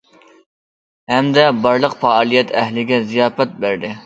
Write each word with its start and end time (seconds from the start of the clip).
ھەمدە 1.13 1.43
بارلىق 1.67 1.93
پائالىيەت 2.05 2.55
ئەھلىگە 2.63 3.01
زىياپەت 3.13 3.57
بەردى. 3.63 3.95